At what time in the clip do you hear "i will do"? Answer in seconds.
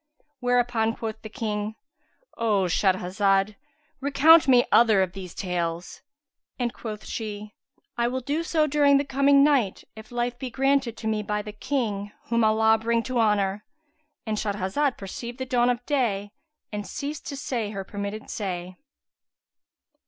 7.99-8.41